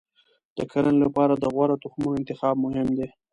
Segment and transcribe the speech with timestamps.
[0.57, 3.07] د کرنې لپاره د غوره تخمونو انتخاب مهم دی.